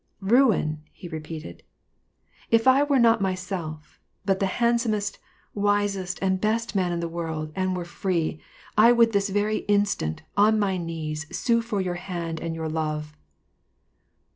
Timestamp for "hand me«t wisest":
4.47-6.17